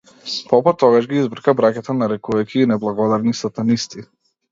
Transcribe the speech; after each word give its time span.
Попот 0.51 0.77
тогаш 0.83 1.07
ги 1.11 1.19
избрка 1.23 1.53
браќата 1.59 1.95
нарекувајќи 1.97 2.49
ги 2.53 2.65
неблагодарни 2.73 3.35
сатанисти. 3.41 4.07